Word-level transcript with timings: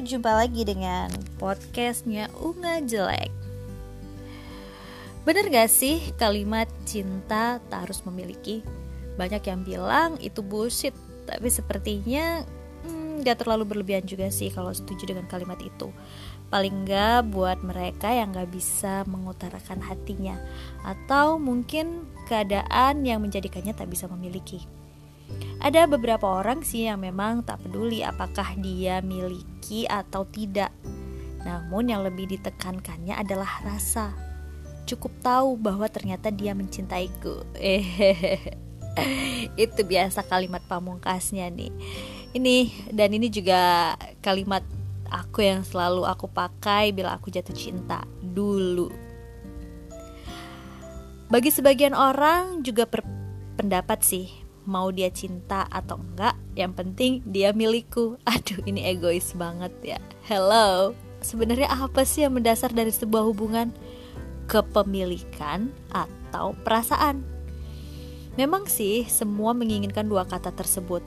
jumpa 0.00 0.34
lagi 0.34 0.66
dengan 0.66 1.06
podcastnya 1.38 2.26
Unga 2.42 2.82
Jelek. 2.82 3.30
Bener 5.22 5.46
gak 5.46 5.70
sih 5.70 6.10
kalimat 6.18 6.66
cinta 6.82 7.62
tak 7.70 7.86
harus 7.86 8.02
memiliki? 8.02 8.66
Banyak 9.14 9.46
yang 9.46 9.60
bilang 9.62 10.10
itu 10.18 10.42
bullshit 10.42 10.96
Tapi 11.28 11.46
sepertinya 11.46 12.42
hmm, 12.82 13.22
gak 13.22 13.46
terlalu 13.46 13.68
berlebihan 13.68 14.02
juga 14.08 14.26
sih 14.34 14.50
kalau 14.50 14.74
setuju 14.74 15.14
dengan 15.14 15.30
kalimat 15.30 15.62
itu. 15.62 15.94
Paling 16.50 16.90
gak 16.90 17.30
buat 17.30 17.62
mereka 17.62 18.10
yang 18.10 18.34
gak 18.34 18.50
bisa 18.50 19.06
mengutarakan 19.06 19.86
hatinya 19.86 20.34
Atau 20.82 21.38
mungkin 21.38 22.10
keadaan 22.26 23.06
yang 23.06 23.22
menjadikannya 23.22 23.76
tak 23.76 23.86
bisa 23.86 24.10
memiliki 24.10 24.66
ada 25.60 25.84
beberapa 25.84 26.24
orang 26.24 26.64
sih 26.64 26.88
yang 26.88 27.04
memang 27.04 27.44
tak 27.44 27.60
peduli 27.60 28.00
apakah 28.00 28.56
dia 28.56 29.04
miliki 29.04 29.84
atau 29.84 30.24
tidak. 30.24 30.72
Namun 31.44 31.92
yang 31.92 32.00
lebih 32.00 32.32
ditekankannya 32.32 33.12
adalah 33.12 33.60
rasa. 33.60 34.16
Cukup 34.88 35.12
tahu 35.20 35.60
bahwa 35.60 35.84
ternyata 35.92 36.32
dia 36.32 36.56
mencintaiku. 36.56 37.44
Eh, 37.60 37.84
itu 39.60 39.80
biasa 39.84 40.24
kalimat 40.24 40.64
pamungkasnya 40.64 41.52
nih. 41.52 41.72
Ini 42.32 42.88
dan 42.96 43.12
ini 43.12 43.28
juga 43.28 43.92
kalimat 44.24 44.64
aku 45.12 45.44
yang 45.44 45.60
selalu 45.60 46.08
aku 46.08 46.24
pakai 46.24 46.96
bila 46.96 47.20
aku 47.20 47.28
jatuh 47.28 47.52
cinta 47.52 48.00
dulu. 48.24 48.88
Bagi 51.28 51.52
sebagian 51.52 51.92
orang 51.92 52.64
juga 52.64 52.88
berpendapat 52.88 54.00
sih 54.02 54.49
mau 54.70 54.94
dia 54.94 55.10
cinta 55.10 55.66
atau 55.66 55.98
enggak 55.98 56.38
yang 56.54 56.70
penting 56.70 57.18
dia 57.26 57.50
milikku. 57.50 58.14
Aduh 58.30 58.62
ini 58.70 58.86
egois 58.86 59.34
banget 59.34 59.74
ya. 59.82 59.98
Hello. 60.30 60.94
Sebenarnya 61.20 61.68
apa 61.68 62.06
sih 62.06 62.22
yang 62.22 62.38
mendasar 62.38 62.70
dari 62.70 62.94
sebuah 62.94 63.26
hubungan? 63.26 63.74
Kepemilikan 64.46 65.74
atau 65.90 66.54
perasaan? 66.62 67.26
Memang 68.38 68.70
sih 68.70 69.04
semua 69.10 69.52
menginginkan 69.52 70.06
dua 70.06 70.24
kata 70.24 70.54
tersebut. 70.54 71.02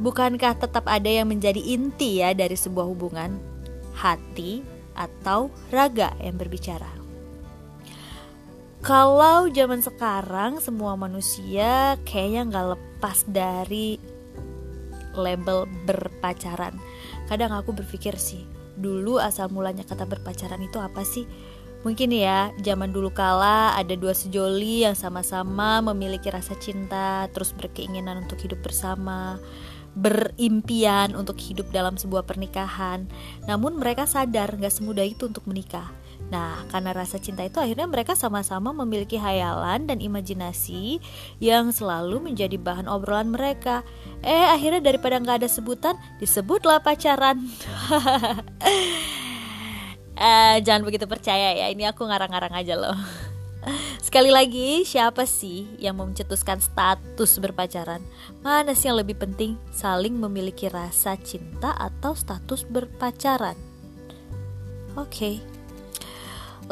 Bukankah 0.00 0.58
tetap 0.58 0.88
ada 0.88 1.06
yang 1.06 1.30
menjadi 1.30 1.60
inti 1.60 2.24
ya 2.24 2.32
dari 2.32 2.56
sebuah 2.56 2.88
hubungan? 2.88 3.36
Hati 3.94 4.64
atau 4.96 5.52
raga 5.70 6.16
yang 6.18 6.40
berbicara 6.40 7.01
kalau 8.82 9.46
zaman 9.46 9.78
sekarang 9.78 10.58
semua 10.58 10.98
manusia 10.98 11.94
kayaknya 12.02 12.50
nggak 12.50 12.68
lepas 12.74 13.22
dari 13.30 13.96
label 15.14 15.70
berpacaran. 15.86 16.74
Kadang 17.30 17.54
aku 17.54 17.70
berpikir 17.70 18.18
sih, 18.18 18.42
dulu 18.74 19.22
asal 19.22 19.54
mulanya 19.54 19.86
kata 19.86 20.02
berpacaran 20.02 20.58
itu 20.58 20.82
apa 20.82 21.06
sih? 21.06 21.30
Mungkin 21.82 22.14
ya, 22.14 22.54
zaman 22.62 22.94
dulu 22.94 23.10
kala 23.10 23.74
ada 23.74 23.94
dua 23.98 24.14
sejoli 24.14 24.86
yang 24.86 24.94
sama-sama 24.94 25.82
memiliki 25.82 26.30
rasa 26.30 26.54
cinta, 26.58 27.26
terus 27.34 27.50
berkeinginan 27.54 28.22
untuk 28.22 28.38
hidup 28.38 28.62
bersama, 28.62 29.42
berimpian 29.98 31.18
untuk 31.18 31.38
hidup 31.42 31.70
dalam 31.74 31.98
sebuah 31.98 32.22
pernikahan. 32.22 33.10
Namun 33.50 33.82
mereka 33.82 34.06
sadar 34.06 34.54
gak 34.58 34.74
semudah 34.74 35.02
itu 35.02 35.26
untuk 35.26 35.42
menikah. 35.50 35.90
Nah, 36.30 36.64
karena 36.72 36.96
rasa 36.96 37.20
cinta 37.20 37.44
itu 37.44 37.60
akhirnya 37.60 37.84
mereka 37.84 38.16
sama-sama 38.16 38.72
memiliki 38.72 39.20
hayalan 39.20 39.84
dan 39.84 40.00
imajinasi 40.00 41.02
yang 41.42 41.74
selalu 41.74 42.22
menjadi 42.24 42.56
bahan 42.56 42.88
obrolan 42.88 43.32
mereka. 43.32 43.84
Eh, 44.24 44.46
akhirnya 44.48 44.80
daripada 44.80 45.20
nggak 45.20 45.44
ada 45.44 45.50
sebutan, 45.50 45.96
disebutlah 46.22 46.80
pacaran. 46.80 47.36
eh, 50.16 50.56
jangan 50.64 50.82
begitu 50.88 51.04
percaya 51.04 51.52
ya, 51.52 51.66
ini 51.68 51.84
aku 51.84 52.08
ngarang-ngarang 52.08 52.54
aja 52.56 52.80
loh. 52.80 52.96
Sekali 54.02 54.34
lagi, 54.34 54.82
siapa 54.82 55.22
sih 55.22 55.70
yang 55.78 55.94
mencetuskan 55.94 56.58
status 56.58 57.38
berpacaran? 57.38 58.02
Mana 58.42 58.74
sih 58.74 58.90
yang 58.90 58.98
lebih 58.98 59.20
penting, 59.20 59.54
saling 59.70 60.18
memiliki 60.18 60.66
rasa 60.66 61.14
cinta 61.20 61.70
atau 61.78 62.16
status 62.16 62.66
berpacaran? 62.66 63.54
Oke. 64.98 65.38
Okay. 65.38 65.51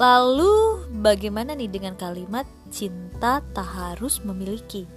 Lalu 0.00 0.80
bagaimana 1.04 1.52
nih 1.52 1.68
dengan 1.68 1.92
kalimat 1.92 2.48
cinta 2.72 3.44
tak 3.52 3.68
harus 3.68 4.24
memiliki? 4.24 4.88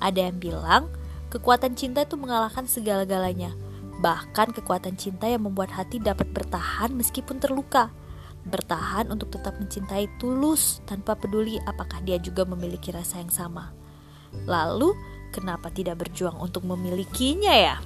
Ada 0.00 0.32
yang 0.32 0.40
bilang 0.40 0.88
kekuatan 1.28 1.76
cinta 1.76 2.08
itu 2.08 2.16
mengalahkan 2.16 2.64
segala-galanya. 2.64 3.52
Bahkan 4.00 4.56
kekuatan 4.56 4.96
cinta 4.96 5.28
yang 5.28 5.44
membuat 5.44 5.76
hati 5.76 6.00
dapat 6.00 6.32
bertahan 6.32 6.88
meskipun 6.96 7.36
terluka. 7.36 7.92
Bertahan 8.48 9.12
untuk 9.12 9.28
tetap 9.28 9.60
mencintai 9.60 10.08
tulus 10.16 10.80
tanpa 10.88 11.20
peduli 11.20 11.60
apakah 11.68 12.00
dia 12.00 12.16
juga 12.16 12.48
memiliki 12.48 12.88
rasa 12.96 13.20
yang 13.20 13.28
sama. 13.28 13.76
Lalu, 14.48 14.96
kenapa 15.36 15.68
tidak 15.68 16.00
berjuang 16.00 16.40
untuk 16.40 16.64
memilikinya 16.64 17.52
ya? 17.52 17.76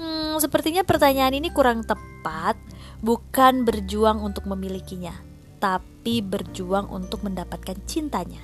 Hmm, 0.00 0.40
sepertinya 0.40 0.88
pertanyaan 0.88 1.36
ini 1.36 1.52
kurang 1.52 1.84
tepat, 1.84 2.56
bukan 3.04 3.68
berjuang 3.68 4.24
untuk 4.24 4.48
memilikinya, 4.48 5.12
tapi 5.60 6.24
berjuang 6.24 6.88
untuk 6.88 7.22
mendapatkan 7.22 7.76
cintanya. 7.84 8.40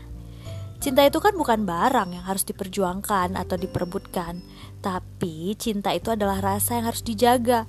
Cinta 0.77 1.03
itu 1.03 1.19
kan 1.19 1.33
bukan 1.33 1.65
barang 1.65 2.13
yang 2.13 2.25
harus 2.29 2.45
diperjuangkan 2.45 3.33
atau 3.35 3.57
diperebutkan, 3.57 4.45
tapi 4.85 5.57
cinta 5.57 5.91
itu 5.97 6.13
adalah 6.13 6.39
rasa 6.39 6.77
yang 6.77 6.93
harus 6.93 7.01
dijaga. 7.01 7.65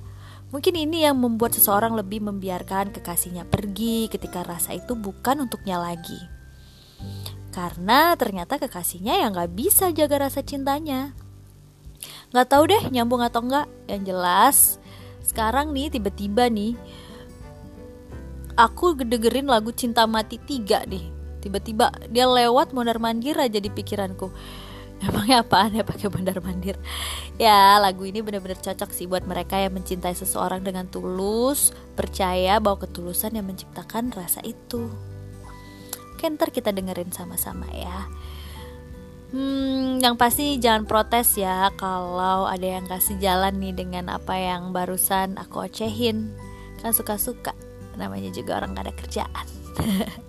Mungkin 0.52 0.76
ini 0.76 1.08
yang 1.08 1.16
membuat 1.16 1.56
seseorang 1.56 1.96
lebih 1.96 2.20
membiarkan 2.24 2.92
kekasihnya 2.92 3.48
pergi 3.48 4.12
ketika 4.12 4.44
rasa 4.44 4.76
itu 4.76 4.92
bukan 4.92 5.48
untuknya 5.48 5.80
lagi. 5.80 6.20
Karena 7.48 8.12
ternyata 8.14 8.60
kekasihnya 8.60 9.24
yang 9.24 9.32
gak 9.32 9.56
bisa 9.56 9.88
jaga 9.90 10.28
rasa 10.28 10.44
cintanya. 10.44 11.16
Gak 12.32 12.48
tahu 12.52 12.68
deh 12.68 12.92
nyambung 12.92 13.24
atau 13.24 13.40
enggak, 13.40 13.66
yang 13.88 14.04
jelas 14.04 14.76
sekarang 15.24 15.76
nih 15.76 15.92
tiba-tiba 15.92 16.48
nih 16.48 16.72
aku 18.58 18.98
dengerin 18.98 19.46
lagu 19.46 19.70
Cinta 19.70 20.02
Mati 20.10 20.42
3 20.42 20.90
nih. 20.90 21.04
Tiba-tiba 21.38 21.94
dia 22.10 22.26
lewat 22.26 22.74
mondar 22.74 22.98
mandir 22.98 23.38
aja 23.38 23.62
di 23.62 23.70
pikiranku. 23.70 24.34
Emangnya 24.98 25.46
apaan 25.46 25.78
ya 25.78 25.86
pakai 25.86 26.10
mondar 26.10 26.42
mandir? 26.42 26.74
Ya 27.38 27.78
lagu 27.78 28.02
ini 28.02 28.18
benar-benar 28.18 28.58
cocok 28.58 28.90
sih 28.90 29.06
buat 29.06 29.22
mereka 29.22 29.54
yang 29.54 29.78
mencintai 29.78 30.10
seseorang 30.10 30.66
dengan 30.66 30.90
tulus 30.90 31.70
Percaya 31.94 32.58
bahwa 32.58 32.82
ketulusan 32.82 33.38
yang 33.38 33.46
menciptakan 33.46 34.10
rasa 34.10 34.42
itu. 34.42 34.90
Oke 36.18 36.26
ntar 36.26 36.50
kita 36.50 36.74
dengerin 36.74 37.14
sama-sama 37.14 37.70
ya. 37.70 38.10
Hmm, 39.30 40.02
yang 40.02 40.18
pasti 40.18 40.58
jangan 40.58 40.82
protes 40.82 41.38
ya 41.38 41.70
kalau 41.78 42.50
ada 42.50 42.66
yang 42.66 42.90
kasih 42.90 43.22
jalan 43.22 43.54
nih 43.62 43.76
dengan 43.78 44.10
apa 44.10 44.34
yang 44.34 44.74
barusan 44.74 45.38
aku 45.38 45.62
ocehin. 45.70 46.34
Kan 46.82 46.90
suka-suka 46.90 47.54
namanya 47.98 48.30
juga 48.30 48.62
orang 48.62 48.78
gak 48.78 48.86
ada 48.86 48.94
kerjaan 48.94 49.46